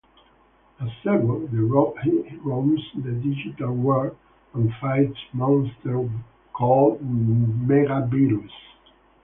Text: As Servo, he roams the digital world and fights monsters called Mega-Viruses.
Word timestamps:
As 0.79 0.89
Servo, 1.03 1.45
he 1.45 1.57
roams 1.57 2.81
the 3.03 3.11
digital 3.11 3.75
world 3.75 4.17
and 4.55 4.73
fights 4.81 5.19
monsters 5.31 6.09
called 6.53 6.99
Mega-Viruses. 7.03 8.49